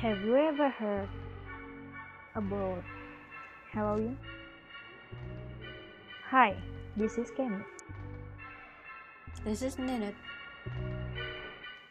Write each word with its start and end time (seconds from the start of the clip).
Have 0.00 0.24
you 0.24 0.32
ever 0.32 0.72
heard 0.72 1.12
about 2.32 2.80
Halloween? 3.68 4.16
Hi, 6.32 6.56
this 6.96 7.20
is 7.20 7.28
Kemi. 7.36 7.60
This 9.44 9.60
is 9.60 9.76
Ninit. 9.76 10.16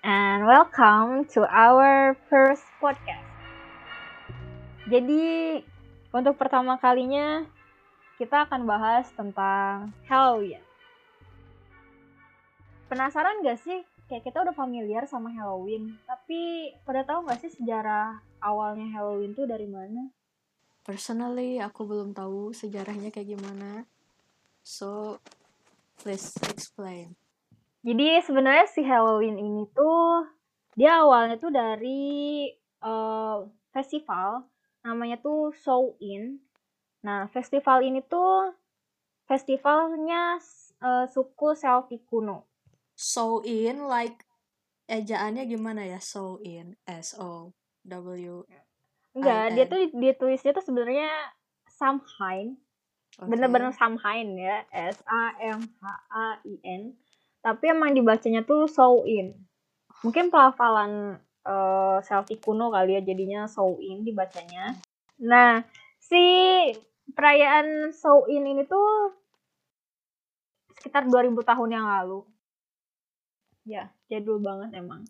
And 0.02 0.50
welcome 0.50 1.30
to 1.38 1.46
our 1.46 2.18
first 2.34 2.66
podcast. 2.82 3.30
Jadi, 4.89 5.62
untuk 6.10 6.34
pertama 6.41 6.82
kalinya 6.82 7.46
kita 8.18 8.50
akan 8.50 8.66
bahas 8.66 9.05
tentang 9.14 9.94
Halloween. 10.10 10.66
Penasaran 12.90 13.46
gak 13.46 13.62
sih? 13.62 13.86
Kayak 14.10 14.25
kita 14.25 14.38
udah 14.42 14.56
familiar 14.57 15.06
sama 15.06 15.29
Halloween, 15.29 15.93
tapi 16.10 16.74
pada 16.82 17.06
tahu 17.06 17.29
gak 17.29 17.38
sih 17.46 17.54
sejarah 17.54 18.18
awalnya 18.42 18.89
Halloween 18.89 19.38
tuh 19.38 19.46
dari 19.46 19.70
mana? 19.70 20.10
Personally, 20.82 21.62
aku 21.62 21.86
belum 21.86 22.18
tahu 22.18 22.50
sejarahnya 22.50 23.14
kayak 23.14 23.38
gimana. 23.38 23.86
So, 24.65 25.21
please 26.02 26.34
explain. 26.50 27.14
Jadi 27.86 28.25
sebenarnya 28.25 28.65
si 28.65 28.82
Halloween 28.82 29.37
ini 29.37 29.70
tuh 29.70 30.26
dia 30.74 31.06
awalnya 31.06 31.37
tuh 31.37 31.54
dari 31.54 32.50
uh, 32.81 33.45
festival 33.70 34.50
namanya 34.81 35.22
tuh 35.22 35.53
Show 35.53 35.94
In. 36.02 36.42
Nah, 37.06 37.30
festival 37.30 37.86
ini 37.86 38.02
tuh 38.02 38.50
festivalnya 39.30 40.42
uh, 40.81 41.06
suku 41.06 41.53
Selvi 41.53 42.02
kuno. 42.09 42.48
So 43.00 43.39
in 43.48 43.88
like 43.88 44.28
ejaannya 44.92 45.48
gimana 45.48 45.88
ya? 45.88 46.04
So 46.04 46.44
in 46.44 46.76
S 46.84 47.16
O 47.16 47.56
W 47.88 48.44
Enggak, 49.16 49.56
dia 49.56 49.66
tuh 49.66 49.88
dia 49.96 50.14
tulisnya 50.20 50.52
tuh 50.52 50.64
sebenarnya 50.68 51.08
Samhain. 51.72 52.60
Oke. 53.18 53.32
Bener-bener 53.32 53.72
Samhain 53.72 54.36
ya, 54.36 54.68
S 54.76 55.00
A 55.08 55.32
M 55.40 55.64
H 55.64 55.86
A 56.12 56.28
I 56.44 56.56
N. 56.62 57.00
Tapi 57.40 57.72
emang 57.72 57.96
dibacanya 57.96 58.44
tuh 58.44 58.68
Show 58.68 59.08
In. 59.08 59.32
Mungkin 60.04 60.28
pelafalan 60.28 61.23
uh, 61.48 61.98
Selvi 62.04 62.36
kuno 62.38 62.68
kali 62.70 63.00
ya 63.00 63.02
jadinya 63.02 63.48
Show 63.48 63.80
In 63.80 64.04
dibacanya. 64.04 64.76
Nah, 65.23 65.64
si 65.98 66.20
perayaan 67.16 67.95
Show 67.95 68.28
In 68.28 68.44
ini 68.44 68.64
tuh 68.68 69.16
sekitar 70.80 71.08
2000 71.08 71.32
tahun 71.44 71.70
yang 71.76 71.88
lalu. 71.88 72.23
Ya, 73.68 73.92
jadul 74.08 74.40
banget 74.40 74.80
emang. 74.80 75.04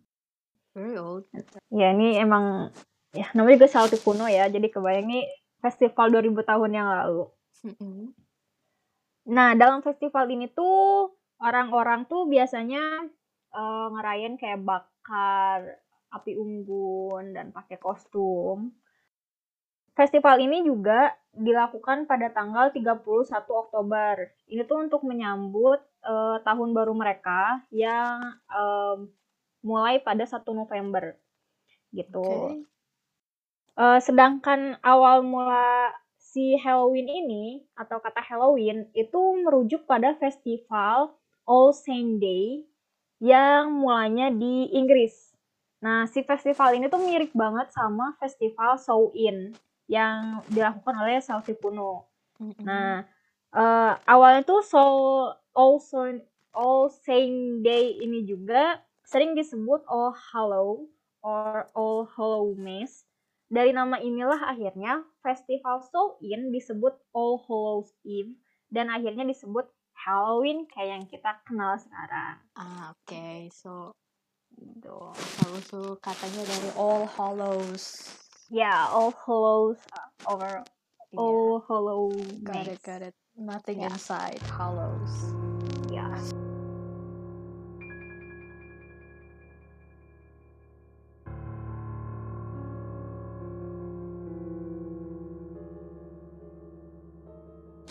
Very 0.73 0.97
old. 0.97 1.25
Ya, 1.73 1.93
ini 1.93 2.17
emang 2.17 2.73
ya 3.13 3.25
namanya 3.33 3.65
juga 3.65 3.69
Selvi 3.69 3.97
kuno 4.01 4.25
ya. 4.29 4.47
Jadi 4.49 4.69
kebayang 4.69 5.09
nih 5.09 5.25
festival 5.59 6.13
2000 6.13 6.45
tahun 6.45 6.71
yang 6.71 6.87
lalu. 6.87 7.25
Nah, 9.29 9.53
dalam 9.53 9.83
festival 9.85 10.25
ini 10.31 10.49
tuh 10.49 11.13
orang-orang 11.41 12.07
tuh 12.09 12.25
biasanya 12.25 13.09
eh, 13.53 13.87
ngerayain 13.93 14.35
kayak 14.39 14.63
bakar 14.63 15.81
api 16.09 16.33
unggun 16.37 17.37
dan 17.37 17.53
pakai 17.53 17.77
kostum. 17.77 18.73
Festival 19.93 20.39
ini 20.39 20.63
juga 20.63 21.11
dilakukan 21.35 22.07
pada 22.07 22.31
tanggal 22.31 22.71
31 22.71 23.03
Oktober. 23.35 24.31
Ini 24.47 24.63
tuh 24.63 24.87
untuk 24.87 25.03
menyambut 25.03 25.83
eh, 26.03 26.37
tahun 26.43 26.69
baru 26.71 26.93
mereka 26.95 27.63
yang 27.71 28.39
em, 28.49 29.09
mulai 29.63 29.99
pada 29.99 30.23
1 30.23 30.43
November. 30.55 31.15
Gitu. 31.91 32.23
Oke. 32.23 32.69
Eh, 33.79 33.99
sedangkan 34.03 34.75
awal 34.83 35.23
mula 35.23 35.95
si 36.19 36.59
Halloween 36.59 37.07
ini 37.07 37.45
atau 37.79 38.03
kata 38.03 38.19
Halloween 38.19 38.91
itu 38.91 39.19
merujuk 39.39 39.87
pada 39.87 40.13
festival 40.19 41.15
All 41.47 41.71
Saint 41.71 42.19
Day 42.19 42.67
yang 43.23 43.71
mulanya 43.71 44.29
di 44.29 44.67
Inggris. 44.75 45.31
Nah, 45.79 46.05
si 46.11 46.21
festival 46.27 46.75
ini 46.75 46.91
tuh 46.91 46.99
mirip 46.99 47.31
banget 47.31 47.71
sama 47.71 48.15
festival 48.19 48.75
Samhain 48.75 49.55
yang 49.87 50.43
dilakukan 50.51 50.95
oleh 50.99 51.23
Selvi 51.23 51.55
kuno. 51.55 52.03
Mm-mm. 52.35 52.63
Nah, 52.67 53.07
eh, 53.55 53.93
awalnya 54.05 54.43
tuh 54.43 54.59
Soul 54.59 55.33
All 55.53 55.81
Saint 55.81 56.21
All 56.53 56.89
Saint 56.89 57.61
Day 57.61 57.97
ini 58.01 58.25
juga 58.25 58.81
sering 59.05 59.33
disebut 59.37 59.85
All 59.89 60.13
Hallow 60.13 60.89
or 61.21 61.69
All 61.73 62.05
Hallow 62.17 62.53
Mass. 62.57 63.05
Dari 63.49 63.73
nama 63.73 63.97
inilah 63.97 64.45
akhirnya 64.45 65.01
festival 65.25 65.81
Samhain 65.81 66.53
disebut 66.53 66.93
All 67.17 67.41
Hallows 67.49 67.89
Eve 68.05 68.37
dan 68.69 68.93
akhirnya 68.93 69.25
disebut 69.25 69.65
Halloween 69.97 70.69
kayak 70.69 71.01
yang 71.01 71.05
kita 71.09 71.41
kenal 71.43 71.75
sekarang. 71.81 72.37
Ah, 72.55 72.93
oke. 72.93 73.49
So, 73.49 73.91
Gitu. 74.59 74.97
kalau 75.39 75.59
tuh 75.65 75.89
katanya 76.01 76.41
dari 76.45 76.69
All 76.77 77.05
Hallows. 77.05 78.11
Ya, 78.49 78.89
All 78.89 79.13
Hallows 79.13 79.81
or 80.25 80.65
Iya. 81.09 81.17
All 81.17 81.57
Hallow 81.65 82.13
Got 82.45 82.69
it, 82.69 82.79
got 82.85 83.01
it. 83.01 83.17
Nothing 83.39 83.79
Yeah. 83.79 83.95
inside 83.95 84.43
Hallows. 84.43 85.31
Ya. 85.87 86.03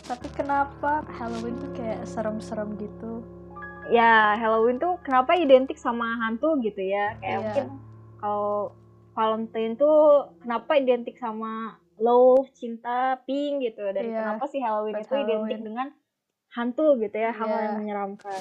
Tapi 0.04 0.28
kenapa 0.32 1.04
Halloween 1.12 1.56
tuh 1.60 1.70
kayak 1.76 2.04
serem-serem 2.08 2.76
gitu? 2.76 3.24
ya 3.88 4.36
Halloween 4.36 4.76
tuh 4.76 5.00
kenapa 5.00 5.32
identik 5.32 5.80
sama 5.80 6.20
hantu 6.20 6.60
gitu 6.60 6.76
ya 6.76 7.16
kayak 7.24 7.24
Iya. 7.24 7.40
mungkin 7.40 7.66
kalau 8.20 8.76
Valentine 9.16 9.80
tuh 9.80 10.28
kenapa 10.44 10.76
identik 10.76 11.16
sama 11.16 11.80
love 11.98 12.48
cinta 12.54 13.18
pink 13.24 13.62
gitu 13.64 13.82
dan 13.90 14.04
Iya, 14.04 14.16
kenapa 14.18 14.44
sih 14.46 14.60
Halloween 14.60 14.94
buat 14.96 15.04
itu 15.04 15.14
identik 15.14 15.34
Halloween. 15.34 15.62
dengan 15.64 15.88
hantu 16.48 16.86
gitu 16.98 17.16
ya 17.16 17.30
hal 17.30 17.48
Iya. 17.48 17.60
yang 17.64 17.74
menyeramkan 17.76 18.40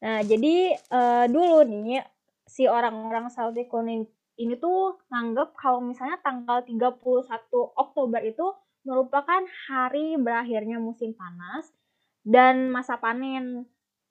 nah 0.00 0.18
jadi 0.20 0.54
eh, 0.76 1.24
dulu 1.28 1.58
nih 1.64 2.04
si 2.44 2.68
orang-orang 2.68 3.32
Celtic 3.32 3.68
kuno 3.68 4.04
ini 4.34 4.54
tuh 4.58 5.00
nganggep 5.08 5.54
kalau 5.56 5.80
misalnya 5.80 6.20
tanggal 6.20 6.60
31 6.60 7.00
Oktober 7.74 8.20
itu 8.20 8.46
merupakan 8.84 9.40
hari 9.66 10.18
berakhirnya 10.20 10.76
musim 10.76 11.16
panas 11.16 11.72
dan 12.20 12.68
masa 12.68 13.00
panen 13.00 13.64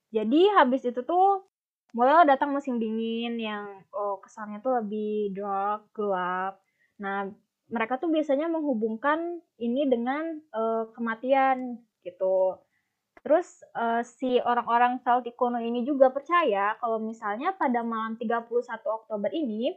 jadi 0.10 0.58
habis 0.58 0.86
itu 0.86 1.02
tuh 1.02 1.46
mulai 1.94 2.26
datang 2.26 2.50
musim 2.50 2.82
dingin 2.82 3.38
yang 3.38 3.86
oh, 3.94 4.18
kesannya 4.18 4.62
tuh 4.66 4.82
lebih 4.82 5.34
dark, 5.38 5.94
gelap. 5.94 6.58
Nah, 6.98 7.30
mereka 7.74 7.98
tuh 7.98 8.14
biasanya 8.14 8.46
menghubungkan 8.46 9.42
ini 9.58 9.90
dengan 9.90 10.38
eh, 10.54 10.84
kematian 10.94 11.82
gitu. 12.06 12.62
Terus 13.26 13.66
eh, 13.74 14.06
si 14.06 14.38
orang-orang 14.38 15.02
Celtic 15.02 15.34
kuno 15.34 15.58
ini 15.58 15.82
juga 15.82 16.14
percaya 16.14 16.78
kalau 16.78 17.02
misalnya 17.02 17.58
pada 17.58 17.82
malam 17.82 18.14
31 18.22 18.46
Oktober 18.86 19.34
ini 19.34 19.74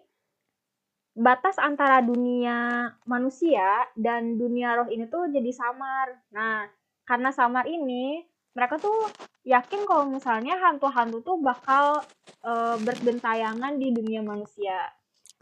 batas 1.17 1.56
antara 1.56 2.05
dunia 2.05 2.93
manusia 3.09 3.89
dan 3.97 4.37
dunia 4.37 4.77
roh 4.77 4.93
ini 4.93 5.09
tuh 5.09 5.33
jadi 5.33 5.49
samar. 5.56 6.21
Nah, 6.37 6.69
karena 7.09 7.33
samar 7.33 7.65
ini 7.65 8.21
mereka 8.53 8.77
tuh 8.77 9.09
yakin 9.49 9.89
kalau 9.89 10.05
misalnya 10.12 10.61
hantu-hantu 10.61 11.25
tuh 11.25 11.41
bakal 11.41 12.05
eh, 12.44 12.76
bergentayangan 12.76 13.81
di 13.81 13.88
dunia 13.97 14.20
manusia. 14.20 14.93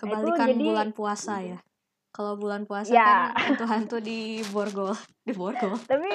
Nah, 0.06 0.22
itu 0.22 0.30
Kebalikan 0.30 0.48
jadi- 0.54 0.68
bulan 0.70 0.90
puasa 0.94 1.34
ya. 1.42 1.58
Kalau 2.14 2.38
bulan 2.38 2.62
puasa 2.62 2.94
Ya. 2.94 3.02
kan 3.02 3.18
hantu-hantu 3.50 3.98
di 3.98 4.38
borgol, 4.54 4.94
di 5.26 5.34
borgol. 5.34 5.74
Tapi 5.90 6.10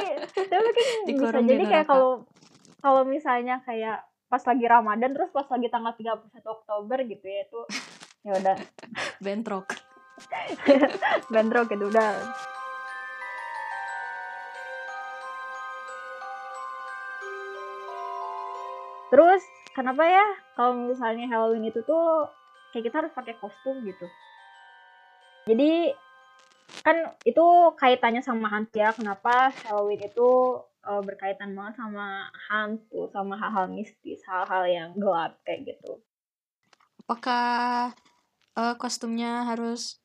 tapi 0.48 0.68
mungkin 1.04 1.16
bisa 1.28 1.40
jadi 1.44 1.64
kayak 1.68 1.88
kalau 1.92 2.24
kalau 2.80 3.04
misalnya 3.04 3.60
kayak 3.68 4.08
pas 4.32 4.40
lagi 4.48 4.64
Ramadan 4.64 5.12
terus 5.12 5.34
pas 5.36 5.44
lagi 5.52 5.68
tanggal 5.68 5.92
31 6.00 6.40
Oktober 6.48 6.98
gitu 7.04 7.26
ya 7.28 7.42
itu 7.44 7.62
ya 8.24 8.32
udah 8.40 8.58
Bentrok. 9.20 9.68
bentrok 11.34 11.72
gitu 11.72 11.90
udah 11.90 12.12
Terus 19.10 19.42
kenapa 19.74 20.06
ya 20.06 20.26
kalau 20.54 20.78
misalnya 20.78 21.26
Halloween 21.26 21.74
itu 21.74 21.82
tuh 21.82 22.30
kayak 22.70 22.86
kita 22.92 22.96
harus 23.02 23.14
pakai 23.18 23.36
kostum 23.42 23.82
gitu. 23.82 24.06
Jadi 25.50 25.90
kan 26.86 27.18
itu 27.26 27.46
kaitannya 27.74 28.22
sama 28.22 28.46
hantu 28.46 28.78
ya 28.78 28.94
kenapa 28.94 29.50
Halloween 29.66 30.06
itu 30.06 30.62
uh, 30.86 31.02
berkaitan 31.02 31.58
banget 31.58 31.82
sama 31.82 32.30
hantu, 32.50 33.10
sama 33.10 33.34
hal-hal 33.36 33.68
mistis, 33.74 34.22
hal-hal 34.30 34.64
yang 34.70 34.90
gelap 34.94 35.42
kayak 35.42 35.74
gitu. 35.76 35.98
Apakah 37.04 37.98
uh, 38.54 38.76
kostumnya 38.78 39.50
harus 39.50 39.98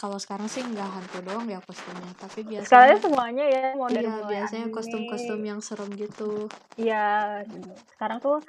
kalau 0.00 0.16
sekarang 0.16 0.48
sih 0.48 0.64
nggak 0.64 0.88
hantu 0.88 1.18
doang 1.28 1.44
ya 1.44 1.60
kostumnya, 1.60 2.08
tapi 2.16 2.40
biasanya 2.40 2.68
Sekarang 2.68 2.98
semuanya 3.04 3.44
ya 3.44 3.64
mau 3.76 3.88
dari 3.92 4.08
iya, 4.08 4.24
biasanya 4.24 4.66
kostum-kostum 4.72 5.40
yang 5.44 5.60
serem 5.60 5.92
gitu. 5.92 6.48
Iya, 6.80 7.44
sekarang 7.92 8.16
tuh 8.24 8.40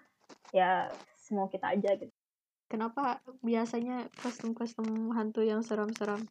ya 0.55 0.87
semua 1.19 1.51
kita 1.51 1.75
aja 1.75 1.91
gitu. 1.99 2.14
Kenapa 2.75 3.23
biasanya 3.39 4.11
kostum-kostum 4.19 5.15
hantu 5.15 5.47
yang 5.47 5.63
serem-serem, 5.63 6.27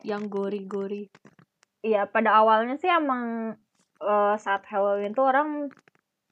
yang 0.00 0.32
gori-gori? 0.32 1.12
Iya, 1.84 2.08
pada 2.08 2.40
awalnya 2.40 2.80
sih 2.80 2.88
emang 2.88 3.52
uh, 4.00 4.34
saat 4.40 4.64
Halloween 4.64 5.12
tuh 5.12 5.28
orang 5.28 5.68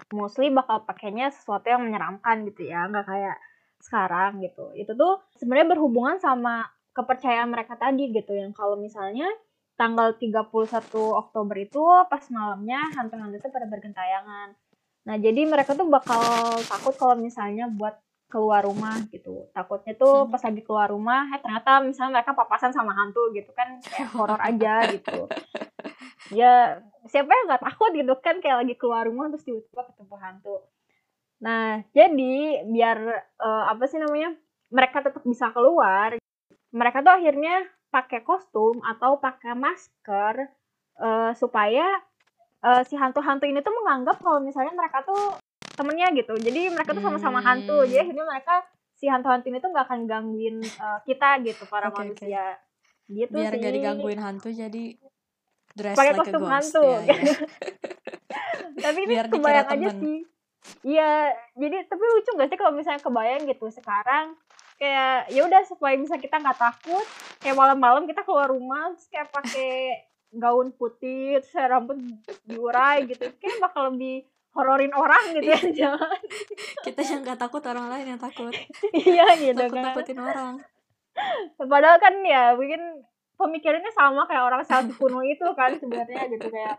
mostly 0.08 0.48
bakal 0.48 0.88
pakainya 0.88 1.28
sesuatu 1.28 1.68
yang 1.68 1.84
menyeramkan 1.84 2.48
gitu 2.48 2.64
ya, 2.64 2.88
nggak 2.88 3.04
kayak 3.04 3.36
sekarang 3.84 4.40
gitu. 4.40 4.72
Itu 4.72 4.96
tuh 4.96 5.20
sebenarnya 5.36 5.76
berhubungan 5.76 6.16
sama 6.16 6.72
kepercayaan 6.96 7.52
mereka 7.52 7.76
tadi 7.76 8.08
gitu 8.08 8.32
yang 8.32 8.56
kalau 8.56 8.80
misalnya 8.80 9.28
tanggal 9.76 10.16
31 10.16 10.48
Oktober 10.96 11.56
itu 11.60 11.84
pas 12.08 12.24
malamnya 12.32 12.88
hantu-hantu 12.96 13.36
itu 13.36 13.52
pada 13.52 13.68
bergentayangan. 13.68 14.56
Nah, 15.12 15.16
jadi 15.20 15.44
mereka 15.44 15.76
tuh 15.76 15.92
bakal 15.92 16.24
takut 16.64 16.96
kalau 16.96 17.20
misalnya 17.20 17.68
buat 17.68 18.00
keluar 18.32 18.64
rumah 18.64 18.96
gitu. 19.12 19.52
Takutnya 19.52 19.92
tuh 19.92 20.24
Hmm. 20.24 20.32
pas 20.32 20.40
lagi 20.40 20.62
keluar 20.64 20.88
rumah, 20.88 21.28
eh 21.28 21.40
ternyata 21.44 21.84
misalnya 21.84 22.18
mereka 22.20 22.32
papasan 22.32 22.72
sama 22.72 22.96
hantu 22.96 23.28
gitu 23.36 23.52
kan 23.52 23.76
kayak 23.84 24.08
horor 24.16 24.40
aja 24.40 24.88
gitu. 24.88 25.28
Ya, 26.32 26.80
siapa 27.12 27.28
yang 27.28 27.44
nggak 27.52 27.60
takut 27.60 27.92
gitu 27.92 28.14
kan 28.24 28.40
kayak 28.40 28.64
lagi 28.64 28.74
keluar 28.80 29.04
rumah 29.04 29.28
terus 29.28 29.44
tiba-tiba 29.44 29.84
ketemu 29.92 30.16
hantu. 30.16 30.56
Nah, 31.44 31.84
jadi 31.92 32.64
biar 32.64 32.98
eh, 33.36 33.64
apa 33.68 33.84
sih 33.84 34.00
namanya? 34.00 34.32
Mereka 34.72 35.04
tetap 35.04 35.20
bisa 35.28 35.52
keluar, 35.52 36.16
mereka 36.72 37.04
tuh 37.04 37.12
akhirnya 37.12 37.68
pakai 37.92 38.24
kostum 38.24 38.80
atau 38.80 39.20
pakai 39.20 39.52
masker 39.52 40.48
eh, 40.96 41.32
supaya 41.36 41.84
eh, 42.64 42.82
si 42.88 42.96
hantu-hantu 42.96 43.44
ini 43.44 43.60
tuh 43.60 43.74
menganggap 43.84 44.16
kalau 44.24 44.40
misalnya 44.40 44.72
mereka 44.72 45.04
tuh 45.04 45.36
temennya 45.72 46.08
gitu. 46.14 46.34
Jadi 46.36 46.68
mereka 46.72 46.92
tuh 46.92 47.04
sama-sama 47.04 47.40
hantu. 47.40 47.82
Hmm. 47.82 47.88
Jadi 47.88 47.98
akhirnya 48.08 48.24
mereka 48.28 48.54
si 48.96 49.10
hantu-hantu 49.10 49.50
ini 49.50 49.58
tuh 49.58 49.70
nggak 49.74 49.86
akan 49.90 50.00
gangguin 50.06 50.56
eh, 50.62 50.98
kita 51.08 51.42
gitu 51.42 51.64
para 51.66 51.90
oke. 51.90 51.98
manusia. 52.00 52.56
Gitu 53.10 53.34
Biar 53.34 53.52
sih. 53.52 53.60
gak 53.60 53.74
digangguin 53.74 54.20
hantu 54.22 54.48
jadi 54.54 54.94
dress 55.72 55.96
Pakai 55.96 56.12
like 56.12 56.16
a 56.16 56.20
kostum 56.22 56.42
ghost 56.44 56.52
hantu. 56.52 56.84
ya, 56.84 57.16
ya. 57.16 57.16
tapi 58.84 58.98
ini 59.04 59.12
Biar 59.16 59.26
kebayang 59.28 59.68
aja 59.68 59.88
temen. 59.90 60.00
sih 60.00 60.18
iya 60.86 61.10
jadi 61.58 61.76
tapi 61.90 62.02
lucu 62.02 62.30
gak 62.38 62.48
sih 62.52 62.58
kalau 62.60 62.72
misalnya 62.72 63.02
kebayang 63.02 63.42
gitu 63.50 63.66
sekarang 63.72 64.36
kayak 64.78 65.30
ya 65.30 65.40
udah 65.46 65.62
supaya 65.66 65.94
bisa 65.94 66.18
kita 66.18 66.42
nggak 66.42 66.58
takut 66.58 67.06
kayak 67.38 67.54
malam-malam 67.54 68.02
kita 68.06 68.26
keluar 68.26 68.50
rumah 68.50 68.90
terus 68.94 69.06
kayak 69.10 69.28
pakai 69.30 69.72
gaun 70.32 70.74
putih 70.74 71.38
terus 71.38 71.54
rambut 71.54 71.98
diurai 72.46 73.06
gitu 73.06 73.30
kayak 73.38 73.58
bakal 73.62 73.94
lebih 73.94 74.26
hororin 74.52 74.92
orang 74.92 75.32
gitu 75.32 75.48
ya 75.48 75.60
jangan 75.78 76.18
Kita 76.80 77.00
yang 77.02 77.20
gak 77.22 77.40
takut 77.40 77.62
orang 77.62 77.88
lain 77.88 78.06
yang 78.06 78.20
takut. 78.20 78.52
iya 78.92 79.32
gitu 79.34 79.56
kan 79.62 79.92
Takut-takutin 79.92 80.18
orang. 80.18 80.54
padahal 81.58 81.96
kan 81.96 82.14
ya 82.20 82.52
mungkin 82.52 82.80
pemikirannya 83.34 83.90
sama 83.90 84.24
kayak 84.24 84.44
orang 84.44 84.62
Celtic 84.62 84.96
kuno 84.96 85.20
itu 85.20 85.44
kan 85.52 85.72
sebenarnya 85.72 86.28
gitu 86.28 86.46
kayak 86.46 86.76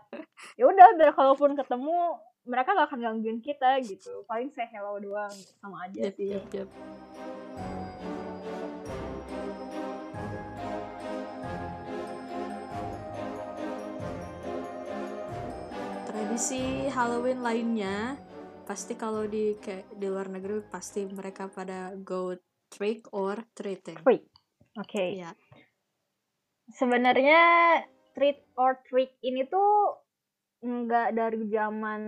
ya 0.54 0.64
udah 0.64 0.86
biar 0.94 1.12
kalaupun 1.12 1.52
ketemu 1.52 1.98
mereka 2.44 2.72
gak 2.72 2.88
akan 2.88 3.00
gangguin 3.00 3.38
kita 3.38 3.80
gitu 3.80 4.22
paling 4.24 4.48
say 4.48 4.66
hello 4.66 4.96
doang 4.96 5.32
sama 5.58 5.84
aja 5.84 5.98
Yep, 6.04 6.14
sih 6.14 6.26
yep, 6.30 6.46
yep. 6.52 6.68
Tradisi 16.24 16.88
Halloween 16.88 17.44
lainnya 17.44 18.16
pasti 18.64 18.96
kalau 18.96 19.28
di 19.28 19.60
kayak 19.60 19.92
di 19.92 20.08
luar 20.08 20.32
negeri 20.32 20.64
pasti 20.72 21.04
mereka 21.04 21.52
pada 21.52 21.92
go 22.00 22.32
trick 22.72 23.04
or 23.12 23.44
treating. 23.52 24.00
Trick. 24.00 24.24
oke 24.72 25.04
Iya. 25.04 25.36
sebenarnya 26.72 27.40
treat 28.16 28.40
or 28.56 28.80
trick 28.88 29.12
ini 29.20 29.44
tuh 29.44 30.00
nggak 30.64 31.12
dari 31.12 31.44
zaman 31.52 32.02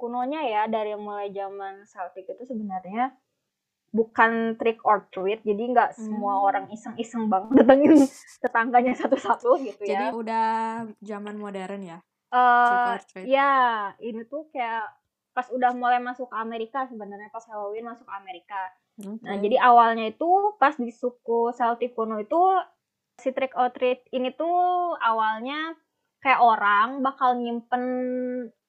kunonya 0.00 0.40
ya 0.48 0.62
dari 0.64 0.96
mulai 0.96 1.28
zaman 1.28 1.84
Celtic 1.84 2.24
itu 2.24 2.48
sebenarnya 2.48 3.12
bukan 3.92 4.56
trick 4.56 4.80
or 4.88 5.04
treat 5.12 5.44
jadi 5.44 5.62
nggak 5.68 5.92
semua 6.00 6.40
Hmm. 6.40 6.46
orang 6.48 6.64
iseng-iseng 6.72 7.28
banget 7.28 7.60
datengin 7.60 7.92
tetangganya 8.40 8.96
satu-satu 8.96 9.60
gitu 9.68 9.84
Jadi 9.84 10.00
ya 10.00 10.16
udah 10.16 10.48
zaman 11.04 11.36
modern 11.36 11.82
ya. 11.84 12.00
Eh, 12.34 12.66
trick 12.66 12.90
or 12.90 13.00
treat. 13.06 13.24
ya 13.30 13.52
ini 14.02 14.26
tuh 14.26 14.50
kayak 14.50 14.90
pas 15.30 15.46
udah 15.54 15.70
mulai 15.74 16.02
masuk 16.02 16.30
ke 16.30 16.36
Amerika 16.38 16.86
sebenarnya 16.90 17.30
pas 17.30 17.46
Halloween 17.46 17.86
masuk 17.86 18.06
ke 18.06 18.14
Amerika 18.14 18.74
Nah, 19.02 19.34
Oke. 19.34 19.42
jadi 19.42 19.56
awalnya 19.58 20.06
itu 20.06 20.54
pas 20.54 20.78
di 20.78 20.94
suku 20.94 21.50
Celtic 21.50 21.98
kuno 21.98 22.22
itu 22.22 22.38
si 23.18 23.34
trick 23.34 23.50
or 23.58 23.74
treat 23.74 24.06
ini 24.14 24.30
tuh 24.38 24.94
awalnya 25.02 25.74
kayak 26.22 26.38
orang 26.38 27.02
bakal 27.02 27.34
nyimpen 27.34 27.82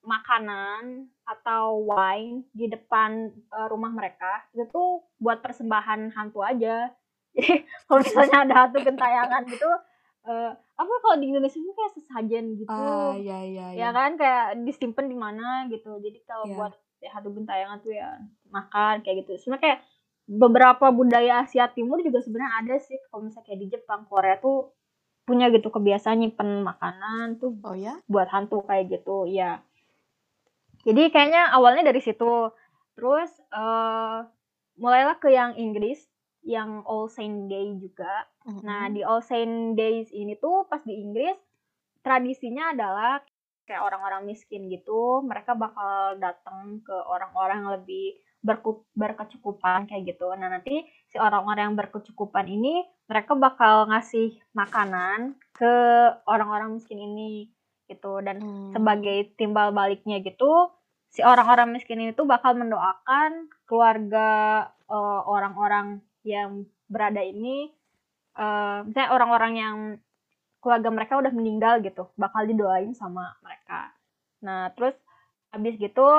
makanan 0.02 1.10
atau 1.26 1.82
wine 1.82 2.46
di 2.54 2.66
depan 2.70 3.30
eh, 3.38 3.68
rumah 3.70 3.94
mereka 3.94 4.50
itu 4.54 4.66
tuh 4.74 5.06
buat 5.22 5.46
persembahan 5.46 6.14
hantu 6.14 6.42
aja. 6.42 6.90
Jadi 7.36 7.62
kalau 7.86 8.02
misalnya 8.02 8.38
ada 8.50 8.56
hantu 8.66 8.78
gentayangan 8.82 9.42
gitu 9.46 9.70
eh, 10.26 10.52
apa 10.76 10.94
kalau 11.00 11.16
di 11.18 11.32
Indonesia 11.32 11.56
itu 11.56 11.72
kayak 11.72 11.94
sesajen 11.96 12.46
gitu. 12.60 12.72
Ah, 12.72 13.16
iya 13.16 13.40
iya 13.44 13.66
ya 13.72 13.80
iya. 13.80 13.90
kan 13.92 14.20
kayak 14.20 14.64
disimpan 14.64 15.06
di 15.08 15.16
mana 15.16 15.68
gitu. 15.72 15.96
Jadi 16.00 16.20
kalau 16.28 16.46
Iya. 16.48 16.56
buat 16.56 16.74
ya, 17.00 17.10
hantu 17.16 17.30
gentayangan 17.32 17.78
tuh 17.80 17.94
ya 17.96 18.10
makan 18.52 19.00
kayak 19.02 19.24
gitu. 19.24 19.40
Sebenarnya 19.40 19.64
kayak 19.64 19.80
beberapa 20.26 20.86
budaya 20.90 21.46
Asia 21.46 21.70
Timur 21.70 22.02
juga 22.02 22.20
sebenarnya 22.20 22.54
ada 22.66 22.76
sih 22.82 22.98
kalau 23.08 23.30
misalnya 23.30 23.46
kayak 23.46 23.60
di 23.62 23.68
Jepang 23.72 24.02
Korea 24.10 24.36
tuh 24.42 24.74
punya 25.26 25.50
gitu 25.50 25.70
kebiasaan 25.70 26.22
nyimpen 26.22 26.66
makanan 26.66 27.38
tuh 27.38 27.54
Oh 27.62 27.74
ya? 27.74 27.98
buat 28.06 28.30
hantu 28.30 28.62
kayak 28.66 28.90
gitu 28.90 29.26
ya 29.26 29.62
jadi 30.86 31.10
kayaknya 31.10 31.50
awalnya 31.50 31.82
dari 31.86 31.98
situ 31.98 32.54
terus 32.94 33.30
eh 33.50 34.18
mulailah 34.78 35.18
ke 35.18 35.30
yang 35.30 35.58
Inggris 35.58 35.98
yang 36.46 36.86
All 36.86 37.10
Saint 37.10 37.50
Day 37.50 37.74
juga 37.76 38.30
nah 38.62 38.86
Mm-mm. 38.86 38.94
di 38.94 39.02
All 39.02 39.20
Saint 39.20 39.74
Days 39.74 40.14
ini 40.14 40.38
tuh 40.38 40.70
pas 40.70 40.80
di 40.80 40.94
Inggris 40.96 41.36
tradisinya 42.00 42.72
adalah 42.72 43.20
kayak 43.66 43.82
orang-orang 43.82 44.30
miskin 44.30 44.70
gitu 44.70 45.26
mereka 45.26 45.58
bakal 45.58 46.16
datang 46.16 46.86
ke 46.86 46.94
orang-orang 46.94 47.66
yang 47.66 47.72
lebih 47.82 48.06
berku- 48.40 48.86
berkecukupan 48.94 49.90
kayak 49.90 50.14
gitu 50.14 50.30
nah 50.38 50.46
nanti 50.46 50.86
si 51.10 51.18
orang-orang 51.18 51.74
yang 51.74 51.78
berkecukupan 51.78 52.46
ini 52.46 52.86
mereka 53.10 53.34
bakal 53.34 53.90
ngasih 53.90 54.38
makanan 54.54 55.34
ke 55.52 55.74
orang-orang 56.30 56.78
miskin 56.78 57.02
ini 57.02 57.50
gitu 57.90 58.22
dan 58.22 58.38
Hmm. 58.38 58.70
sebagai 58.70 59.34
timbal 59.34 59.74
baliknya 59.74 60.22
gitu 60.22 60.70
si 61.10 61.26
orang-orang 61.26 61.74
miskin 61.74 62.02
ini 62.02 62.14
tuh 62.14 62.30
bakal 62.30 62.54
mendoakan 62.54 63.50
keluarga 63.66 64.30
eh, 64.86 65.22
orang-orang 65.26 66.06
yang 66.26 66.66
berada 66.90 67.22
ini 67.22 67.70
eh, 68.36 68.78
misalnya 68.84 69.14
orang-orang 69.14 69.54
yang 69.56 69.78
keluarga 70.60 70.90
mereka 70.90 71.22
udah 71.22 71.30
meninggal 71.30 71.80
gitu 71.86 72.10
bakal 72.18 72.44
didoain 72.44 72.98
sama 72.98 73.38
mereka 73.46 73.94
nah 74.42 74.74
terus 74.74 74.98
habis 75.54 75.78
gitu 75.78 76.10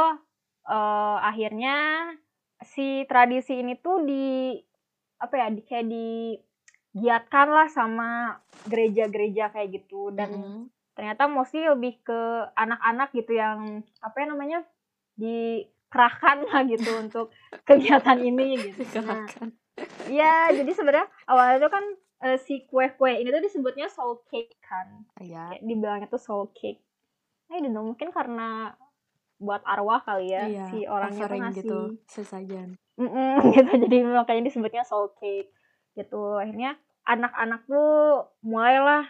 eh, 0.70 1.18
akhirnya 1.20 2.08
si 2.64 3.04
tradisi 3.10 3.60
ini 3.60 3.76
tuh 3.76 4.06
di 4.06 4.56
apa 5.20 5.34
ya 5.36 5.48
di 5.52 5.62
kayak 5.64 5.86
digiatkan 5.88 7.48
lah 7.52 7.68
sama 7.68 8.40
gereja-gereja 8.68 9.52
kayak 9.52 9.82
gitu 9.82 10.12
dan 10.12 10.32
Mm-mm. 10.32 10.60
ternyata 10.96 11.28
mostly 11.28 11.64
lebih 11.68 12.00
ke 12.00 12.20
anak-anak 12.56 13.12
gitu 13.12 13.36
yang 13.36 13.84
apa 14.00 14.16
ya 14.16 14.26
namanya 14.28 14.58
dikerahkan 15.16 16.48
lah 16.48 16.62
gitu 16.68 16.90
untuk 17.02 17.26
kegiatan 17.64 18.20
ini 18.20 18.72
gitu. 18.72 19.00
Nah, 19.04 19.24
Iya 20.06 20.54
jadi 20.54 20.70
sebenarnya 20.72 21.06
awalnya 21.28 21.56
itu 21.60 21.68
kan 21.68 21.84
eh, 22.24 22.38
si 22.40 22.64
kue-kue 22.64 23.12
ini 23.20 23.28
tuh 23.28 23.42
disebutnya 23.44 23.86
soul 23.92 24.24
cake 24.30 24.56
kan. 24.64 25.04
Iya. 25.20 25.52
Kayak 25.52 25.62
dibilangnya 25.66 26.08
tuh 26.08 26.22
soul 26.22 26.48
cake. 26.56 26.80
Nah, 27.46 27.62
itu 27.62 27.70
mungkin 27.70 28.10
karena 28.10 28.74
buat 29.36 29.60
arwah 29.68 30.00
kali 30.00 30.32
ya 30.32 30.48
Iya, 30.48 30.66
si 30.72 30.78
orangnya 30.88 31.28
tuh 31.28 31.38
ngasih 31.38 31.60
gitu 31.60 31.78
sesajen. 32.08 32.68
Mm-mm, 32.96 33.32
gitu 33.54 33.72
jadi 33.84 33.96
makanya 34.08 34.48
disebutnya 34.48 34.82
soul 34.88 35.12
cake 35.20 35.52
gitu 35.92 36.40
akhirnya 36.40 36.80
anak-anak 37.04 37.68
tuh 37.68 38.24
mulailah 38.40 39.04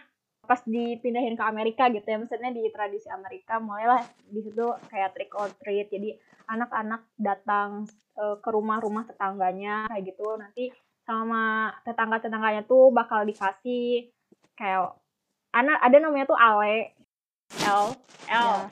pas 0.47 0.63
dipindahin 0.63 1.35
ke 1.35 1.43
Amerika 1.43 1.91
gitu 1.91 2.07
ya 2.07 2.17
maksudnya 2.17 2.55
di 2.55 2.63
tradisi 2.71 3.11
Amerika 3.11 3.59
mulailah 3.59 4.01
di 4.31 4.39
situ 4.39 4.65
kayak 4.87 5.13
trick 5.13 5.35
or 5.35 5.51
treat. 5.59 5.91
Jadi 5.91 6.15
anak-anak 6.47 7.03
datang 7.19 7.83
uh, 8.15 8.39
ke 8.39 8.49
rumah-rumah 8.49 9.03
tetangganya 9.05 9.91
kayak 9.91 10.03
gitu. 10.15 10.27
Nanti 10.39 10.71
sama 11.03 11.71
tetangga-tetangganya 11.83 12.63
tuh 12.63 12.91
bakal 12.95 13.27
dikasih 13.27 14.11
kayak 14.55 14.95
anak 15.51 15.77
ada 15.83 15.97
namanya 15.99 16.25
tuh 16.31 16.39
ale. 16.39 16.95
L 17.63 17.95
L. 18.27 18.67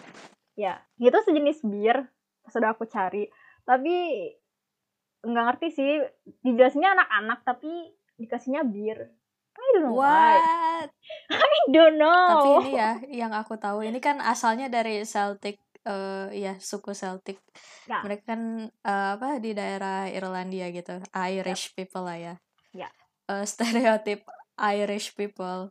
Ya, 0.55 0.83
ya. 0.99 1.07
itu 1.11 1.19
sejenis 1.23 1.63
bir 1.67 2.07
sudah 2.47 2.75
aku 2.75 2.87
cari. 2.87 3.27
Tapi 3.63 3.95
nggak 5.25 5.45
ngerti 5.51 5.67
sih 5.73 5.91
dijelasinnya 6.45 6.95
anak-anak 6.95 7.39
tapi 7.43 7.71
dikasihnya 8.21 8.63
bir 8.63 9.09
don't 9.75 9.91
know 9.91 9.93
What? 9.99 10.89
I 11.31 11.59
don't 11.69 11.97
know. 11.99 12.27
Tapi 12.31 12.49
ini 12.63 12.71
ya, 12.77 12.91
yang 13.09 13.33
aku 13.35 13.59
tahu 13.59 13.83
ini 13.83 13.99
kan 13.99 14.23
asalnya 14.23 14.71
dari 14.71 15.03
Celtic, 15.03 15.59
uh, 15.85 16.31
ya 16.31 16.57
suku 16.57 16.95
Celtic. 16.95 17.41
Ya. 17.89 18.01
Mereka 18.01 18.23
kan 18.25 18.71
uh, 18.85 19.09
apa 19.19 19.37
di 19.43 19.51
daerah 19.51 20.07
Irlandia 20.07 20.71
gitu, 20.71 21.01
Irish 21.11 21.73
ya. 21.73 21.73
people 21.75 22.05
lah 22.07 22.17
ya. 22.17 22.35
Ya. 22.73 22.89
Uh, 23.27 23.43
stereotip 23.49 24.23
Irish 24.55 25.13
people. 25.13 25.69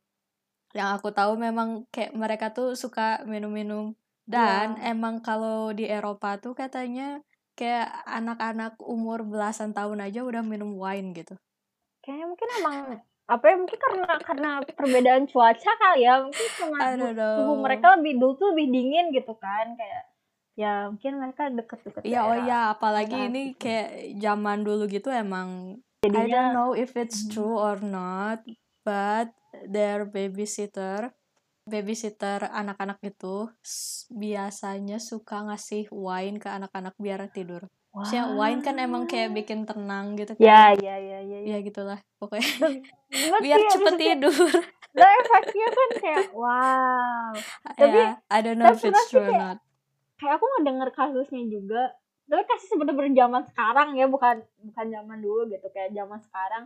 Yang 0.75 0.89
aku 1.01 1.09
tahu 1.15 1.39
memang 1.39 1.87
kayak 1.95 2.13
mereka 2.19 2.51
tuh 2.51 2.75
suka 2.75 3.23
minum-minum 3.25 3.95
dan 4.27 4.75
ya. 4.81 4.97
emang 4.97 5.21
kalau 5.23 5.71
di 5.71 5.87
Eropa 5.87 6.41
tuh 6.41 6.57
katanya 6.57 7.21
kayak 7.55 7.87
anak-anak 8.09 8.75
umur 8.83 9.23
belasan 9.23 9.71
tahun 9.71 10.03
aja 10.03 10.27
udah 10.27 10.43
minum 10.43 10.75
wine 10.75 11.15
gitu. 11.15 11.39
Kayaknya 12.03 12.27
mungkin 12.27 12.49
emang 12.59 12.77
apa 13.25 13.45
ya 13.49 13.57
mungkin 13.57 13.79
karena 13.81 14.05
karena 14.21 14.51
perbedaan 14.69 15.25
cuaca 15.25 15.73
kali 15.81 16.05
ya 16.05 16.21
mungkin 16.21 16.49
cuma 16.61 16.77
tubuh 17.41 17.57
mereka 17.57 17.97
lebih 17.97 18.21
dulu 18.21 18.33
tuh 18.37 18.49
lebih 18.53 18.67
dingin 18.69 19.07
gitu 19.17 19.33
kan 19.41 19.73
kayak 19.81 20.05
ya 20.55 20.93
mungkin 20.93 21.13
mereka 21.19 21.51
deket-deket 21.51 22.03
Iya 22.05 22.21
oh 22.29 22.37
iya 22.37 22.61
apalagi 22.77 23.33
ini 23.33 23.57
gitu. 23.57 23.65
kayak 23.67 23.91
zaman 24.21 24.59
dulu 24.63 24.85
gitu 24.87 25.09
emang 25.09 25.81
Jadinya, 26.05 26.21
I 26.21 26.29
don't 26.29 26.53
know 26.53 26.71
if 26.77 26.93
it's 27.01 27.25
hmm. 27.25 27.31
true 27.33 27.57
or 27.57 27.81
not 27.81 28.45
but 28.85 29.33
their 29.67 30.05
babysitter 30.05 31.17
babysitter 31.65 32.45
anak-anak 32.53 33.01
itu 33.01 33.49
biasanya 34.13 35.01
suka 35.01 35.49
ngasih 35.49 35.89
wine 35.89 36.37
ke 36.37 36.53
anak-anak 36.53 36.93
biar 37.01 37.25
tidur 37.33 37.73
Wow. 37.95 38.03
Maksudnya 38.03 38.27
wine 38.35 38.61
kan 38.67 38.77
emang 38.83 39.07
kayak 39.07 39.31
bikin 39.31 39.71
tenang 39.71 40.19
gitu 40.19 40.35
kan. 40.35 40.43
Ya, 40.43 40.75
ya, 40.75 40.99
ya, 40.99 41.23
ya. 41.23 41.39
Ya, 41.47 41.55
ya 41.55 41.59
gitulah. 41.63 42.03
Pokoknya 42.19 42.51
biar 43.47 43.59
ya, 43.63 43.71
cepet 43.71 43.95
tidur. 43.95 44.35
Dan 44.91 45.09
efeknya 45.23 45.69
kan 45.71 45.89
kayak 46.03 46.27
wow. 46.35 47.31
Tapi 47.79 47.99
yeah, 48.03 48.19
I 48.27 48.43
don't 48.43 48.59
know 48.59 48.75
if 48.75 48.83
it's 48.83 49.15
true 49.15 49.23
or 49.23 49.31
not. 49.31 49.63
Kayak 50.19 50.43
aku 50.43 50.45
ngedenger 50.59 50.91
kasusnya 50.91 51.47
juga. 51.47 51.95
Tapi 52.27 52.43
kasih 52.51 52.69
sebenarnya 52.75 53.15
zaman 53.15 53.43
sekarang 53.47 53.89
ya, 53.95 54.07
bukan 54.11 54.43
bukan 54.67 54.87
zaman 54.91 55.19
dulu 55.23 55.47
gitu 55.47 55.67
kayak 55.71 55.95
zaman 55.95 56.19
sekarang. 56.19 56.65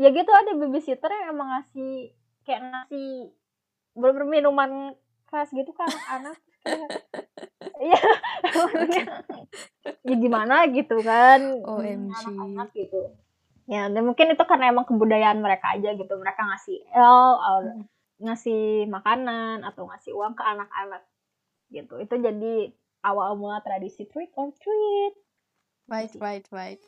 Ya 0.00 0.08
gitu 0.08 0.30
ada 0.32 0.56
babysitter 0.56 1.10
yang 1.12 1.36
emang 1.36 1.52
ngasih 1.52 2.16
kayak 2.48 2.64
ngasih 2.64 3.36
bener 3.92 4.24
minuman 4.24 4.96
keras 5.28 5.52
gitu 5.52 5.68
kan 5.76 5.90
anak 6.08 6.40
Iya. 7.80 8.00
ya 10.04 10.14
gimana 10.20 10.68
gitu 10.68 11.00
kan. 11.00 11.64
OMG. 11.64 12.12
Anak-anak 12.12 12.68
gitu. 12.76 13.00
Ya, 13.70 13.86
dan 13.86 14.02
mungkin 14.02 14.34
itu 14.34 14.44
karena 14.44 14.74
emang 14.74 14.84
kebudayaan 14.84 15.40
mereka 15.40 15.78
aja 15.78 15.94
gitu. 15.94 16.12
Mereka 16.18 16.42
ngasih 16.42 16.78
L, 16.92 17.28
or 17.38 17.62
hmm. 17.64 17.84
ngasih 18.20 18.90
makanan 18.90 19.62
atau 19.64 19.88
ngasih 19.88 20.12
uang 20.12 20.34
ke 20.36 20.42
anak-anak 20.44 21.02
gitu. 21.72 21.94
Itu 22.02 22.18
jadi 22.18 22.74
awal 23.06 23.38
mula 23.38 23.64
tradisi 23.64 24.04
trick 24.10 24.34
or 24.36 24.52
treat. 24.58 25.14
Right, 25.88 26.12
right, 26.20 26.46
right. 26.52 26.82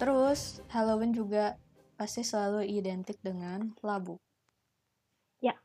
Terus 0.00 0.64
Halloween 0.72 1.12
juga 1.12 1.60
pasti 2.00 2.24
selalu 2.24 2.64
identik 2.64 3.20
dengan 3.20 3.76
labu. 3.84 4.16
Ya. 5.44 5.60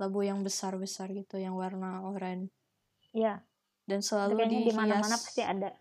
Labu 0.00 0.24
yang 0.24 0.40
besar-besar 0.40 1.12
gitu, 1.12 1.36
yang 1.36 1.60
warna 1.60 2.00
oranye. 2.00 2.48
Ya. 3.12 3.44
Dan 3.84 4.00
selalu 4.00 4.48
di 4.48 4.72
mana-mana 4.72 5.20
pasti 5.20 5.44
ada. 5.44 5.76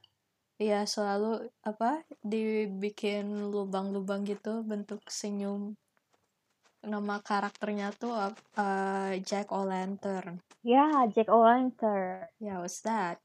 Iya, 0.60 0.84
selalu 0.84 1.48
apa? 1.64 2.04
Dibikin 2.20 3.48
lubang-lubang 3.48 4.28
gitu 4.28 4.68
bentuk 4.68 5.00
senyum. 5.08 5.80
Nama 6.84 7.24
karakternya 7.24 7.96
tuh 7.96 8.12
uh, 8.12 9.12
Jack 9.24 9.56
O'Lantern. 9.56 10.44
Ya, 10.60 11.08
Jack 11.08 11.32
O'Lantern. 11.32 12.28
Ya, 12.44 12.52
yeah, 12.52 12.58
what's 12.60 12.84
that? 12.84 13.24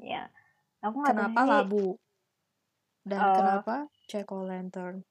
Ya. 0.00 0.32
Aku 0.80 1.04
Kenapa 1.04 1.44
labu? 1.44 2.00
Dan 3.04 3.18
uh, 3.20 3.34
kenapa 3.36 3.74
Jack 4.06 4.28
O'Lantern? 4.30 5.02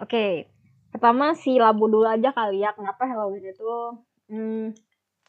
Oke, 0.00 0.08
okay. 0.08 0.32
pertama 0.94 1.36
si 1.36 1.60
labu 1.60 1.90
dulu 1.90 2.08
aja 2.08 2.32
kali 2.32 2.64
ya. 2.64 2.72
Kenapa 2.72 3.04
Halloween 3.04 3.52
itu 3.52 3.68
hmm, 4.32 4.72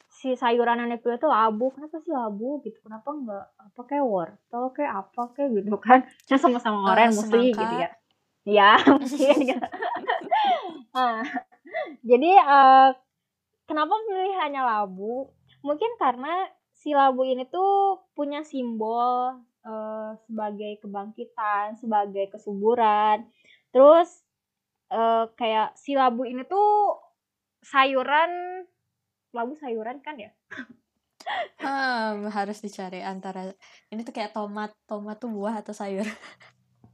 si 0.07 0.37
sayuran 0.37 0.79
yang 0.79 0.95
itu 0.95 1.27
labu? 1.27 1.73
Kenapa 1.75 1.99
sih 1.99 2.13
labu 2.13 2.61
gitu? 2.63 2.79
Kenapa 2.85 3.09
enggak 3.11 3.45
apa 3.57 3.81
kayak 3.83 4.05
wortel 4.05 4.63
kayak 4.71 4.93
apa 5.07 5.21
kayak 5.35 5.49
gitu 5.59 5.75
kan? 5.81 6.07
Kan 6.29 6.37
sama-sama 6.39 6.87
uh, 6.87 6.91
orang 6.95 7.11
mesti 7.11 7.51
gitu 7.51 7.75
ya. 7.77 7.91
Ya, 8.41 8.73
mungkin 8.89 9.37
gitu. 9.53 9.67
nah, 10.97 11.21
jadi 12.01 12.31
uh, 12.41 12.89
kenapa 13.69 13.93
pilihannya 14.09 14.65
labu? 14.65 15.29
Mungkin 15.61 15.93
karena 16.01 16.49
si 16.81 16.97
labu 16.97 17.21
ini 17.21 17.45
tuh 17.45 18.01
punya 18.17 18.41
simbol 18.41 19.37
uh, 19.61 20.17
sebagai 20.25 20.81
kebangkitan, 20.81 21.77
sebagai 21.77 22.33
kesuburan. 22.33 23.29
Terus 23.69 24.25
uh, 24.89 25.29
kayak 25.37 25.77
si 25.77 25.93
labu 25.93 26.25
ini 26.25 26.41
tuh 26.49 26.97
sayuran 27.61 28.65
labu 29.29 29.53
sayuran 29.61 30.01
kan 30.01 30.17
ya? 30.17 30.33
Hmm, 31.61 32.33
harus 32.33 32.65
dicari 32.65 33.05
antara 33.05 33.53
ini 33.93 34.01
tuh 34.01 34.09
kayak 34.09 34.33
tomat, 34.33 34.73
tomat 34.89 35.21
tuh 35.21 35.29
buah 35.29 35.61
atau 35.61 35.69
sayur. 35.69 36.03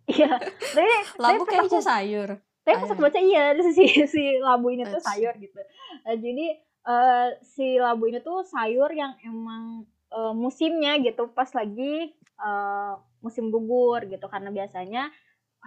Iya, 0.07 0.39
tapi 0.75 0.87
labu 1.23 1.43
kayaknya 1.47 1.79
sayur. 1.83 2.29
Tapi 2.63 2.75
pas 2.75 2.91
baca 2.95 3.19
iya 3.19 3.55
si 3.59 3.87
si 4.07 4.23
labu 4.39 4.71
ini 4.71 4.83
tuh 4.83 4.99
sayur 4.99 5.31
gitu. 5.39 5.59
Uh, 6.03 6.15
jadi 6.19 6.59
uh, 6.87 7.27
si 7.43 7.75
labu 7.77 8.07
ini 8.07 8.23
tuh 8.23 8.47
sayur 8.47 8.89
yang 8.95 9.13
emang 9.21 9.83
uh, 10.15 10.31
musimnya 10.31 10.95
gitu 11.03 11.27
pas 11.35 11.51
lagi 11.51 12.15
uh, 12.39 12.95
musim 13.19 13.51
gugur 13.51 14.07
gitu. 14.07 14.25
Karena 14.31 14.49
biasanya 14.49 15.11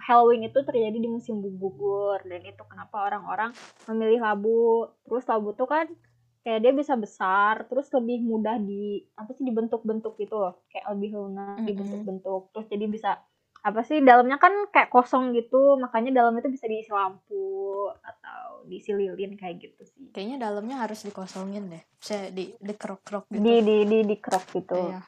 Halloween 0.01 0.49
itu 0.49 0.59
terjadi 0.65 0.97
di 0.97 1.09
musim 1.09 1.39
gugur. 1.39 2.19
Dan 2.25 2.41
itu 2.43 2.63
kenapa 2.65 3.07
orang-orang 3.07 3.53
memilih 3.85 4.25
labu. 4.25 4.89
Terus 5.05 5.23
labu 5.29 5.53
tuh 5.53 5.69
kan 5.69 5.87
kayak 6.41 6.65
dia 6.65 6.73
bisa 6.73 6.97
besar 6.97 7.69
terus 7.69 7.85
lebih 7.93 8.25
mudah 8.25 8.57
di 8.57 9.05
apa 9.13 9.29
sih 9.37 9.45
dibentuk-bentuk 9.45 10.17
gitu 10.17 10.35
loh. 10.41 10.65
Kayak 10.73 10.97
lebih 10.97 11.09
lunak 11.21 11.61
dibentuk-bentuk. 11.63 12.49
Terus 12.51 12.67
jadi 12.67 12.85
bisa 12.89 13.11
apa 13.61 13.85
sih 13.85 14.01
dalamnya 14.01 14.41
kan 14.41 14.73
kayak 14.73 14.89
kosong 14.89 15.37
gitu. 15.37 15.77
Makanya 15.77 16.09
dalam 16.09 16.33
itu 16.41 16.49
bisa 16.49 16.65
diisi 16.65 16.89
lampu 16.89 17.93
atau 18.01 18.50
diisi 18.71 18.95
lilin 18.95 19.35
kayak 19.35 19.59
gitu 19.59 19.81
sih 19.83 20.07
kayaknya 20.15 20.47
dalamnya 20.47 20.79
harus 20.79 21.03
dikosongin 21.03 21.67
deh 21.67 21.83
saya 21.99 22.31
di 22.31 22.55
dikerok-kerok 22.63 23.27
gitu 23.27 23.43
di 23.43 23.55
di 23.59 23.77
di 23.83 23.99
dikerok 24.07 24.45
gitu 24.55 24.79
iya. 24.79 25.01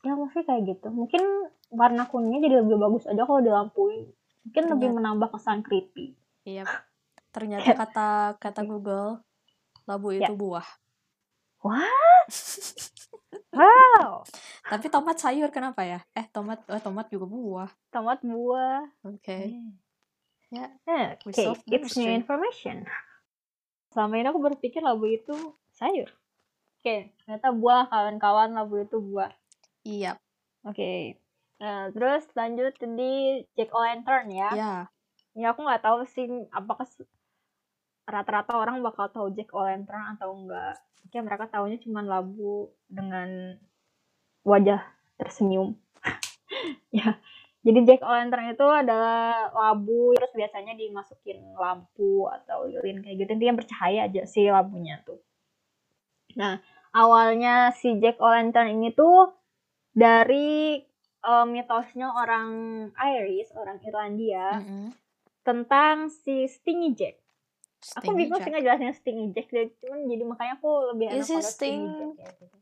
ya 0.00 0.12
mungkin 0.16 0.40
kayak 0.48 0.62
gitu 0.64 0.88
mungkin 0.88 1.22
warna 1.68 2.08
kuningnya 2.08 2.48
jadi 2.48 2.54
lebih 2.64 2.80
bagus 2.80 3.04
aja 3.04 3.28
kalau 3.28 3.44
dilampuin 3.44 4.08
mungkin 4.48 4.62
ternyata, 4.64 4.72
lebih 4.72 4.88
menambah 4.96 5.28
kesan 5.36 5.60
creepy 5.60 6.16
iya 6.48 6.64
ternyata 7.36 7.76
kata 7.76 8.08
kata 8.40 8.60
Google 8.64 9.20
labu 9.84 10.16
itu 10.16 10.24
ya. 10.24 10.32
buah 10.32 10.66
what 11.60 12.32
Wow. 13.56 14.28
Tapi 14.68 14.86
tomat 14.92 15.16
sayur 15.16 15.48
kenapa 15.48 15.80
ya? 15.80 16.04
Eh 16.12 16.28
tomat 16.28 16.60
oh, 16.68 16.76
tomat 16.76 17.08
juga 17.08 17.24
buah. 17.24 17.70
Tomat 17.88 18.20
buah. 18.20 18.84
Oke. 19.08 19.24
Okay. 19.24 19.44
Ya. 20.54 20.70
Yeah. 20.86 21.18
Oke, 21.26 21.34
okay. 21.34 21.48
it's 21.74 21.98
new 21.98 22.10
information. 22.10 22.86
Selama 23.90 24.20
ini 24.20 24.28
aku 24.30 24.40
berpikir 24.42 24.84
labu 24.84 25.10
itu 25.10 25.34
sayur. 25.74 26.10
Oke, 26.78 26.82
okay. 26.82 26.98
ternyata 27.24 27.50
buah 27.50 27.90
kawan-kawan 27.90 28.54
labu 28.54 28.84
itu 28.84 28.98
buah. 29.02 29.32
Iya. 29.82 30.20
Oke. 30.62 30.76
Okay. 30.76 31.00
Nah, 31.56 31.88
terus 31.90 32.28
lanjut 32.36 32.76
di 32.78 33.42
Jack 33.56 33.72
O'Lantern 33.72 34.28
ya. 34.30 34.50
Iya. 34.52 34.74
Ya 35.36 35.46
aku 35.52 35.66
nggak 35.66 35.82
tahu 35.82 36.06
sih 36.06 36.28
apakah 36.52 36.86
rata-rata 38.06 38.54
orang 38.54 38.80
bakal 38.86 39.10
tahu 39.10 39.34
Jack 39.34 39.50
O'Lantern 39.50 40.14
atau 40.14 40.36
enggak. 40.36 40.78
Mungkin 41.06 41.22
mereka 41.26 41.44
tahunya 41.50 41.78
cuma 41.82 42.02
labu 42.02 42.70
dengan 42.86 43.58
wajah 44.46 44.78
tersenyum 45.18 45.74
ya 46.94 47.18
jadi 47.66 47.80
Jack 47.82 48.00
o' 48.06 48.14
lantern 48.14 48.54
itu 48.54 48.62
adalah 48.62 49.50
labu 49.50 50.14
terus 50.14 50.30
biasanya 50.38 50.78
dimasukin 50.78 51.42
lampu 51.58 52.30
atau 52.30 52.70
lilin 52.70 53.02
kayak 53.02 53.26
gitu 53.26 53.30
intinya 53.34 53.58
bercahaya 53.58 54.06
aja 54.06 54.22
si 54.22 54.46
lampunya 54.46 55.02
tuh 55.02 55.18
nah 56.38 56.62
awalnya 56.94 57.74
si 57.74 57.98
Jack 57.98 58.22
o' 58.22 58.30
lantern 58.30 58.70
ini 58.70 58.94
tuh 58.94 59.34
dari 59.90 60.78
uh, 61.26 61.42
mitosnya 61.42 62.14
orang 62.14 62.48
Irish 62.94 63.50
orang 63.58 63.82
Irlandia 63.82 64.62
mm 64.62 64.62
-hmm. 64.62 64.86
tentang 65.42 66.06
si 66.06 66.46
Stingy 66.46 66.94
Jack 66.94 67.18
Stingy 67.82 67.98
aku 67.98 68.10
bingung 68.14 68.40
sih 68.46 68.50
ngejelasin 68.54 68.94
Stingy 68.94 69.26
Jack 69.34 69.50
cuman 69.82 70.06
jadi 70.06 70.22
makanya 70.22 70.54
aku 70.62 70.70
lebih 70.94 71.06
enak 71.10 71.26
pada 71.26 71.42
Sting? 71.42 71.82
Stingy 71.82 72.14
Jack 72.14 72.34
gitu. 72.38 72.56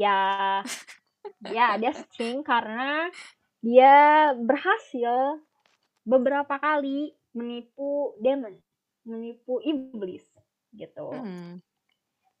ya 0.00 0.18
ya 1.56 1.66
dia 1.76 1.92
Sting 1.92 2.40
karena 2.40 3.12
dia 3.62 4.34
berhasil 4.36 5.38
beberapa 6.02 6.58
kali 6.58 7.14
menipu 7.32 8.18
demon, 8.18 8.58
menipu 9.06 9.62
iblis 9.62 10.26
gitu. 10.74 11.14
Hmm. 11.14 11.62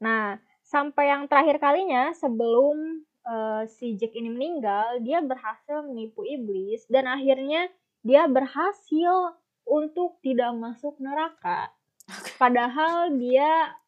Nah, 0.02 0.42
sampai 0.66 1.14
yang 1.14 1.30
terakhir 1.30 1.62
kalinya 1.62 2.10
sebelum 2.18 3.06
uh, 3.22 3.62
si 3.70 3.94
Jack 3.94 4.18
ini 4.18 4.34
meninggal, 4.34 4.98
dia 5.06 5.22
berhasil 5.22 5.86
menipu 5.86 6.26
iblis 6.26 6.82
dan 6.90 7.06
akhirnya 7.06 7.70
dia 8.02 8.26
berhasil 8.26 9.38
untuk 9.62 10.18
tidak 10.26 10.50
masuk 10.58 10.98
neraka. 10.98 11.70
Padahal 12.34 13.14
dia 13.14 13.78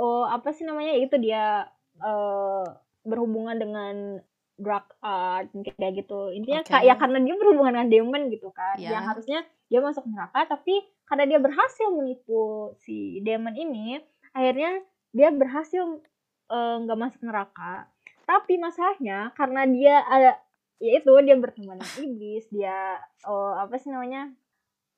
oh 0.00 0.24
apa 0.24 0.48
sih 0.56 0.64
namanya 0.64 0.96
itu 0.96 1.20
dia 1.20 1.68
uh, 2.00 2.64
berhubungan 3.04 3.60
dengan 3.60 4.24
drug 4.60 4.86
art 5.00 5.48
kayak 5.80 6.04
gitu 6.04 6.30
intinya 6.36 6.60
okay. 6.60 6.84
ya 6.84 6.94
karena 7.00 7.18
dia 7.24 7.34
berhubungan 7.34 7.72
dengan 7.80 7.88
demon 7.88 8.22
gitu 8.28 8.52
kan 8.52 8.76
yeah. 8.76 9.00
yang 9.00 9.04
harusnya 9.08 9.40
dia 9.72 9.80
masuk 9.80 10.04
neraka 10.06 10.44
tapi 10.46 10.84
karena 11.08 11.24
dia 11.26 11.38
berhasil 11.40 11.88
menipu 11.90 12.76
si 12.84 13.18
demon 13.24 13.56
ini 13.56 13.98
akhirnya 14.36 14.84
dia 15.10 15.32
berhasil 15.34 15.82
eh, 16.52 16.76
nggak 16.86 16.98
uh, 16.98 17.02
masuk 17.02 17.20
neraka 17.24 17.88
tapi 18.28 18.60
masalahnya 18.60 19.34
karena 19.34 19.66
dia 19.66 19.94
ada 20.06 20.32
ya 20.78 20.92
itu 21.02 21.12
dia 21.26 21.36
berteman 21.36 21.80
dengan 21.80 21.92
iblis 22.04 22.44
dia 22.52 23.00
uh, 23.26 23.58
apa 23.58 23.74
sih 23.80 23.90
namanya 23.90 24.30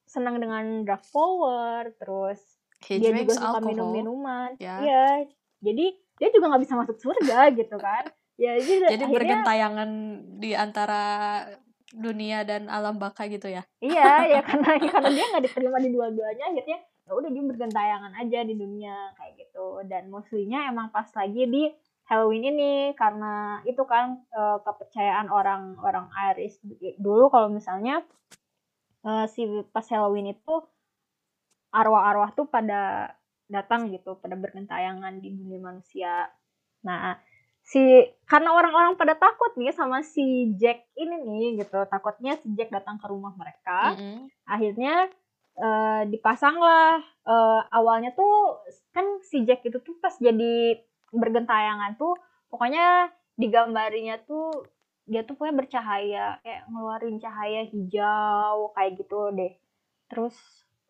senang 0.04 0.36
dengan 0.42 0.84
drug 0.84 1.02
power 1.08 1.88
terus 1.96 2.40
He 2.82 2.98
dia 2.98 3.14
juga 3.14 3.38
suka 3.38 3.58
minum 3.62 3.94
minuman 3.94 4.58
yeah. 4.58 4.78
iya 4.82 5.06
jadi 5.62 5.94
dia 6.18 6.28
juga 6.34 6.52
nggak 6.52 6.62
bisa 6.66 6.74
masuk 6.76 6.96
surga 6.98 7.50
gitu 7.54 7.76
kan 7.78 8.04
ya 8.42 8.58
jadi, 8.58 8.98
jadi 8.98 9.04
akhirnya, 9.06 9.14
bergentayangan 9.14 9.90
di 10.42 10.50
antara 10.58 11.04
dunia 11.94 12.42
dan 12.42 12.66
alam 12.66 12.98
baka 12.98 13.30
gitu 13.30 13.46
ya? 13.46 13.62
Iya 13.78 14.26
ya 14.26 14.40
karena 14.42 14.80
karena 14.82 15.10
dia 15.12 15.24
nggak 15.30 15.44
diterima 15.46 15.78
di 15.78 15.90
dua-duanya 15.94 16.50
akhirnya 16.50 16.78
ya 16.82 17.12
udah 17.14 17.30
dia 17.30 17.44
bergentayangan 17.46 18.12
aja 18.18 18.38
di 18.42 18.54
dunia 18.58 19.14
kayak 19.14 19.32
gitu. 19.38 19.86
Dan 19.86 20.10
mostlynya 20.10 20.66
emang 20.66 20.90
pas 20.90 21.06
lagi 21.14 21.46
di 21.46 21.70
Halloween 22.10 22.58
ini 22.58 22.72
karena 22.98 23.62
itu 23.62 23.86
kan 23.86 24.26
uh, 24.34 24.58
kepercayaan 24.66 25.30
orang 25.30 25.78
orang 25.78 26.10
Irish 26.34 26.58
dulu 26.98 27.30
kalau 27.30 27.46
misalnya 27.46 28.02
uh, 29.06 29.30
si 29.30 29.46
pas 29.70 29.86
Halloween 29.86 30.34
itu 30.34 30.54
arwah-arwah 31.72 32.34
tuh 32.34 32.50
pada 32.50 33.14
datang 33.52 33.92
gitu 33.92 34.16
pada 34.16 34.34
bergentayangan 34.34 35.20
di 35.20 35.28
dunia 35.30 35.60
manusia. 35.60 36.32
Nah 36.82 37.20
si 37.62 37.80
karena 38.26 38.52
orang-orang 38.52 38.98
pada 38.98 39.14
takut 39.14 39.54
nih 39.54 39.70
sama 39.70 40.02
si 40.02 40.52
Jack 40.58 40.82
ini 40.98 41.16
nih 41.22 41.48
gitu. 41.62 41.78
Takutnya 41.86 42.36
si 42.42 42.50
Jack 42.58 42.74
datang 42.74 42.98
ke 42.98 43.06
rumah 43.06 43.32
mereka. 43.38 43.94
Mm 43.94 43.98
-hmm. 43.98 44.18
akhirnya 44.44 44.94
uh, 45.56 46.02
dipasanglah 46.10 47.00
uh, 47.24 47.60
awalnya 47.70 48.12
tuh 48.12 48.60
kan 48.90 49.06
si 49.24 49.46
Jack 49.46 49.62
itu 49.62 49.78
tuh 49.78 49.96
pas 50.02 50.12
jadi 50.18 50.82
bergentayangan 51.14 51.96
tuh 51.96 52.18
pokoknya 52.50 53.12
digambarinya 53.38 54.20
tuh 54.26 54.68
dia 55.06 55.22
tuh 55.22 55.34
pokoknya 55.38 55.56
bercahaya. 55.62 56.26
Kayak 56.42 56.62
ngeluarin 56.70 57.16
cahaya 57.22 57.62
hijau 57.70 58.74
kayak 58.74 58.92
gitu 58.98 59.18
deh. 59.34 59.52
Terus 60.10 60.36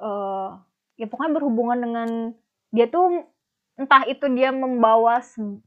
uh, 0.00 0.56
ya 0.96 1.06
pokoknya 1.08 1.36
berhubungan 1.36 1.78
dengan 1.78 2.10
dia 2.72 2.88
tuh 2.88 3.28
entah 3.76 4.04
itu 4.04 4.28
dia 4.32 4.52
membawa 4.52 5.20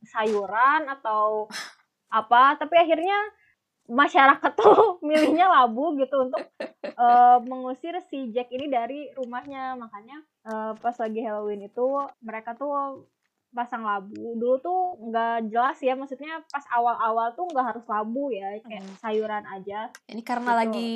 sayuran 0.06 0.86
atau 0.90 1.50
apa 2.10 2.56
tapi 2.56 2.78
akhirnya 2.78 3.18
masyarakat 3.86 4.52
tuh 4.62 4.98
milihnya 5.06 5.46
labu 5.50 5.94
gitu 5.98 6.30
untuk 6.30 6.42
uh, 6.98 7.38
mengusir 7.50 7.98
si 8.10 8.34
Jack 8.34 8.50
ini 8.50 8.70
dari 8.70 9.10
rumahnya. 9.14 9.78
Makanya 9.78 10.18
uh, 10.46 10.72
pas 10.78 10.96
lagi 10.98 11.22
Halloween 11.22 11.70
itu 11.70 11.86
mereka 12.22 12.58
tuh 12.58 13.06
pasang 13.56 13.88
labu. 13.88 14.36
Dulu 14.36 14.56
tuh 14.60 14.80
nggak 15.00 15.48
jelas 15.48 15.78
ya 15.80 15.96
maksudnya 15.96 16.44
pas 16.52 16.66
awal-awal 16.76 17.32
tuh 17.38 17.48
nggak 17.48 17.68
harus 17.72 17.86
labu 17.88 18.34
ya 18.34 18.60
kayak 18.68 18.84
hmm. 18.84 19.00
sayuran 19.00 19.46
aja 19.48 19.88
ini 20.12 20.22
karena 20.28 20.52
gitu. 20.52 20.60
lagi 20.60 20.94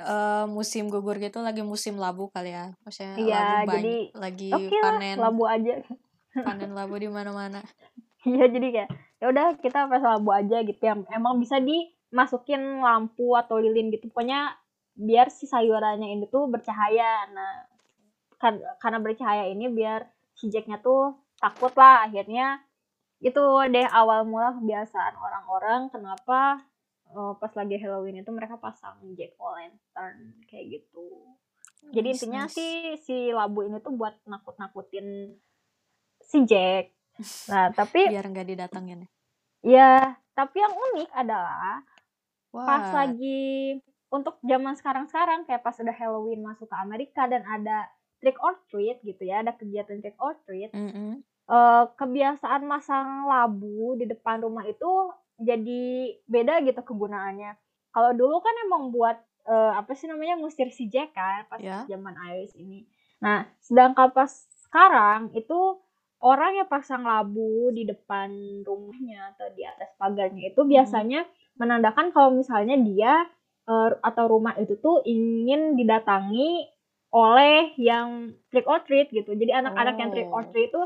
uh, 0.00 0.48
musim 0.48 0.88
gugur 0.88 1.20
gitu 1.20 1.44
lagi 1.44 1.60
musim 1.60 2.00
labu 2.00 2.32
kali 2.32 2.56
ya? 2.56 2.72
Maksudnya 2.86 3.14
iya, 3.20 3.42
labu 3.66 3.76
jadi 3.76 3.96
lagi 4.16 4.50
okay 4.56 4.80
panen. 4.80 5.16
lah, 5.20 5.28
labu 5.28 5.44
aja 5.44 5.74
panen 6.32 6.72
labu 6.72 6.96
di 6.96 7.08
mana-mana. 7.08 7.60
Iya 8.22 8.46
jadi 8.54 8.68
kayak 8.70 8.90
ya 9.18 9.34
udah 9.34 9.58
kita 9.58 9.90
pas 9.90 9.98
labu 9.98 10.30
aja 10.30 10.62
gitu 10.62 10.78
yang 10.78 11.02
emang 11.10 11.42
bisa 11.42 11.58
dimasukin 11.58 12.78
lampu 12.78 13.34
atau 13.34 13.58
lilin 13.58 13.90
gitu. 13.90 14.06
Pokoknya 14.14 14.54
biar 14.94 15.26
si 15.26 15.50
sayurannya 15.50 16.06
ini 16.06 16.30
tuh 16.30 16.46
bercahaya. 16.46 17.26
Nah 17.34 17.66
kan, 18.38 18.62
karena 18.78 19.02
bercahaya 19.02 19.50
ini 19.50 19.66
biar 19.74 20.06
si 20.38 20.54
Jacknya 20.54 20.78
tuh 20.78 21.18
takut 21.42 21.74
lah. 21.74 22.06
Akhirnya 22.06 22.62
itu 23.18 23.42
deh 23.74 23.90
awal 23.90 24.22
mula 24.22 24.54
kebiasaan 24.54 25.18
orang-orang 25.18 25.90
kenapa 25.90 26.62
uh, 27.10 27.34
pas 27.38 27.52
lagi 27.58 27.74
Halloween 27.78 28.22
itu 28.22 28.30
mereka 28.30 28.54
pasang 28.58 28.98
Jack 29.18 29.34
o' 29.38 29.50
lantern 29.50 30.42
kayak 30.46 30.78
gitu. 30.78 31.06
Jadi 31.90 32.08
intinya 32.14 32.46
nice. 32.46 32.54
sih 32.54 32.72
si 33.02 33.16
labu 33.34 33.66
ini 33.66 33.82
tuh 33.82 33.98
buat 33.98 34.14
nakut-nakutin 34.30 35.34
si 36.32 36.48
Jack. 36.48 36.96
Nah, 37.52 37.68
tapi 37.76 38.00
biar 38.12 38.24
nggak 38.24 38.48
didatengin. 38.48 39.04
Ya, 39.60 40.16
tapi 40.32 40.64
yang 40.64 40.72
unik 40.72 41.10
adalah 41.12 41.84
What? 42.50 42.64
pas 42.64 42.86
lagi 43.04 43.78
untuk 44.08 44.40
zaman 44.44 44.76
sekarang-sekarang 44.76 45.44
kayak 45.44 45.60
pas 45.60 45.76
udah 45.76 45.92
Halloween 45.92 46.40
masuk 46.40 46.68
ke 46.68 46.76
Amerika 46.80 47.28
dan 47.28 47.44
ada 47.44 47.88
trick 48.20 48.36
or 48.40 48.56
treat 48.72 49.00
gitu 49.04 49.28
ya, 49.28 49.44
ada 49.44 49.52
kegiatan 49.52 50.00
trick 50.00 50.16
or 50.16 50.36
treat. 50.48 50.72
Mm 50.72 50.90
-hmm. 50.90 51.12
uh, 51.52 51.84
kebiasaan 52.00 52.64
masang 52.64 53.28
labu 53.28 54.00
di 54.00 54.08
depan 54.08 54.40
rumah 54.40 54.64
itu 54.64 54.88
jadi 55.40 56.16
beda 56.28 56.64
gitu 56.64 56.80
kegunaannya. 56.80 57.56
Kalau 57.92 58.12
dulu 58.16 58.40
kan 58.40 58.54
emang 58.68 58.88
buat 58.88 59.16
uh, 59.48 59.72
apa 59.76 59.92
sih 59.92 60.08
namanya 60.08 60.38
ngusir 60.38 60.70
si 60.72 60.88
Jack 60.88 61.12
kan 61.12 61.44
pas 61.50 61.60
yeah. 61.60 61.84
zaman 61.88 62.14
Iris 62.32 62.54
ini. 62.56 62.86
Nah, 63.22 63.46
sedangkan 63.62 64.10
pas 64.10 64.30
sekarang 64.66 65.30
itu 65.36 65.78
orang 66.22 66.62
yang 66.62 66.68
pasang 66.70 67.02
labu 67.02 67.74
di 67.74 67.82
depan 67.82 68.30
rumahnya 68.62 69.34
atau 69.34 69.50
di 69.52 69.66
atas 69.66 69.90
pagarnya 69.98 70.54
itu 70.54 70.62
biasanya 70.62 71.26
hmm. 71.26 71.58
menandakan 71.58 72.14
kalau 72.14 72.30
misalnya 72.30 72.78
dia 72.78 73.26
uh, 73.66 73.90
atau 74.00 74.24
rumah 74.30 74.54
itu 74.56 74.78
tuh 74.78 75.02
ingin 75.02 75.74
didatangi 75.74 76.70
oleh 77.12 77.76
yang 77.76 78.32
trick 78.48 78.64
or 78.64 78.80
treat 78.86 79.12
gitu. 79.12 79.36
Jadi 79.36 79.52
anak-anak 79.52 79.94
oh. 79.94 80.00
yang 80.00 80.10
trick 80.10 80.30
or 80.32 80.44
treat 80.48 80.72
itu 80.72 80.82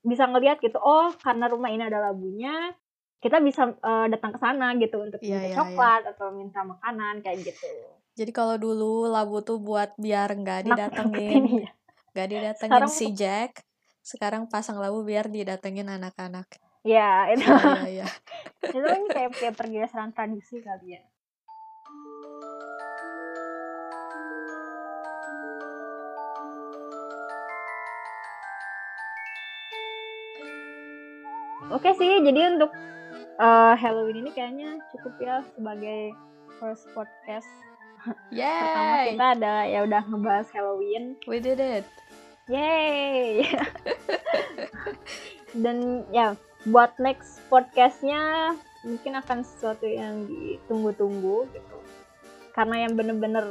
bisa 0.00 0.24
ngelihat 0.26 0.58
gitu, 0.64 0.80
oh 0.80 1.12
karena 1.20 1.46
rumah 1.46 1.68
ini 1.68 1.84
ada 1.84 2.00
labunya, 2.10 2.72
kita 3.20 3.36
bisa 3.44 3.68
uh, 3.84 4.08
datang 4.08 4.32
ke 4.32 4.38
sana 4.40 4.72
gitu 4.80 4.96
untuk 4.96 5.20
yeah, 5.20 5.44
minta 5.44 5.46
yeah, 5.52 5.56
coklat 5.60 6.02
yeah. 6.08 6.12
atau 6.16 6.28
minta 6.32 6.60
makanan 6.64 7.20
kayak 7.20 7.52
gitu. 7.52 7.68
Jadi 8.16 8.32
kalau 8.32 8.56
dulu 8.56 9.12
labu 9.12 9.44
tuh 9.44 9.60
buat 9.60 9.92
biar 10.00 10.32
nggak 10.40 10.72
didatengin, 10.72 11.42
ya. 11.68 11.70
nggak 12.16 12.28
didatengin 12.32 12.88
si 12.88 13.06
Jack, 13.12 13.60
sekarang 14.00 14.48
pasang 14.48 14.80
labu 14.80 15.04
biar 15.04 15.28
didatengin 15.28 15.88
anak-anak 15.88 16.48
ya 16.80 17.28
itu 17.32 17.44
ya, 17.44 17.84
ya, 17.84 18.04
ya. 18.04 18.08
itu 18.72 18.78
kan 18.80 19.02
kayak 19.12 19.30
kayak 19.36 19.54
pergeseran 19.56 20.10
tradisi 20.16 20.60
kali 20.64 20.96
ya 20.96 21.02
Oke 31.70 31.94
sih, 31.94 32.18
jadi 32.26 32.58
untuk 32.58 32.74
uh, 33.38 33.78
Halloween 33.78 34.26
ini 34.26 34.30
kayaknya 34.34 34.82
cukup 34.90 35.14
ya 35.22 35.38
sebagai 35.54 36.10
first 36.58 36.90
podcast. 36.98 37.46
Yay! 38.34 38.42
Pertama 38.42 38.94
kita 39.06 39.26
ada 39.38 39.54
ya 39.70 39.80
udah 39.86 40.02
ngebahas 40.02 40.48
Halloween. 40.50 41.14
We 41.30 41.38
did 41.38 41.62
it. 41.62 41.86
Yay! 42.50 43.46
Dan 45.54 46.02
ya 46.10 46.34
buat 46.66 46.98
next 46.98 47.40
podcastnya 47.46 48.52
mungkin 48.82 49.16
akan 49.16 49.44
sesuatu 49.44 49.86
yang 49.86 50.24
ditunggu-tunggu 50.26 51.48
gitu 51.52 51.76
karena 52.52 52.84
yang 52.88 52.92
bener-bener 52.96 53.44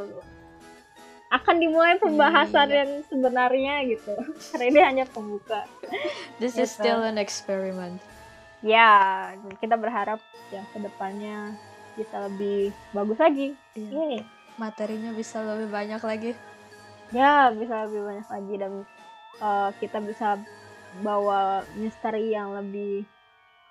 akan 1.29 1.55
dimulai 1.61 1.97
pembahasan 1.97 2.67
Iya. 2.67 2.77
yang 2.81 2.91
sebenarnya 3.05 3.73
gitu 3.87 4.13
karena 4.51 4.65
ini 4.65 4.79
hanya 4.81 5.05
pembuka 5.05 5.65
This 6.41 6.57
is 6.57 6.73
Gitu. 6.73 6.81
still 6.81 7.01
an 7.01 7.21
experiment. 7.21 8.01
ya 8.59 9.31
kita 9.61 9.77
berharap 9.77 10.19
yang 10.51 10.65
ke 10.69 10.81
depannya 10.81 11.53
bisa 11.95 12.25
lebih 12.25 12.73
bagus 12.91 13.17
lagi 13.17 13.47
Iya. 13.73 13.89
Yeay. 13.89 14.21
Materinya 14.57 15.15
bisa 15.15 15.39
lebih 15.39 15.71
banyak 15.71 16.01
lagi. 16.03 16.31
Ya 17.11 17.49
bisa 17.51 17.85
lebih 17.85 18.01
banyak 18.03 18.27
lagi 18.27 18.53
dan 18.55 18.73
uh, 19.39 19.69
kita 19.75 19.97
bisa 19.99 20.37
bawa 20.99 21.41
misteri 21.73 22.29
yang 22.29 22.53
lebih 22.53 23.05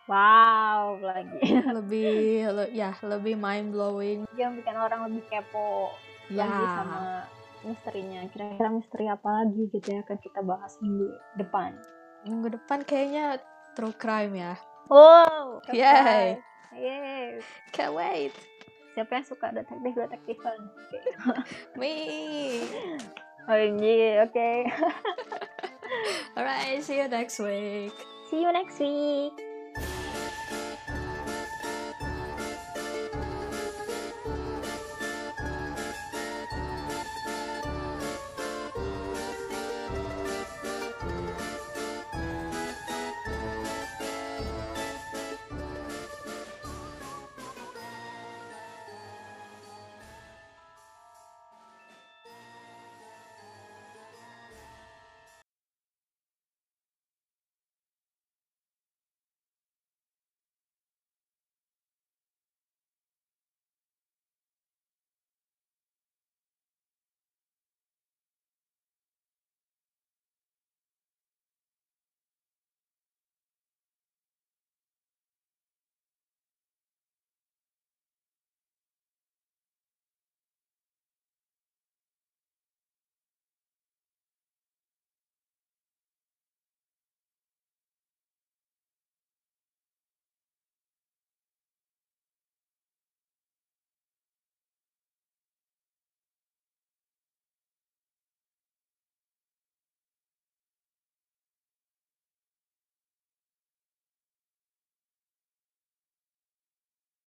wow 0.07 0.99
lagi 0.99 1.39
Lebih 1.79 2.11
le- 2.49 2.73
ya, 2.73 2.95
lebih 3.01 3.35
mind 3.35 3.71
blowing. 3.71 4.25
yang 4.33 4.55
bikin 4.55 4.75
orang 4.75 5.07
lebih 5.07 5.23
kepo 5.27 5.93
Ya. 6.29 6.45
lagi 6.45 6.65
sama 6.69 7.01
misterinya 7.65 8.21
kira-kira 8.29 8.69
misteri 8.69 9.09
apa 9.09 9.29
lagi 9.35 9.65
gitu 9.67 9.89
ya 9.89 10.03
akan 10.03 10.19
kita 10.19 10.41
bahas 10.43 10.77
minggu 10.79 11.09
depan 11.35 11.73
Minggu 12.21 12.53
depan 12.53 12.83
kayaknya 12.83 13.41
true 13.73 13.95
crime 13.95 14.35
ya. 14.35 14.55
wow 14.87 15.57
Yay. 15.69 16.37
Yeay. 16.71 17.41
Can't 17.71 17.93
wait. 17.93 18.37
siapa 18.93 19.15
yang 19.15 19.25
suka 19.25 19.49
detektif 19.51 19.93
detektifan 19.95 20.59
Oke. 20.61 20.99
Me. 21.81 21.95
OMG 23.49 24.23
oke 24.29 24.49
Alright, 26.37 26.83
see 26.85 26.99
you 26.99 27.09
next 27.09 27.39
week. 27.39 27.95
see 28.31 28.43
you 28.43 28.53
next 28.53 28.79
week 28.79 29.48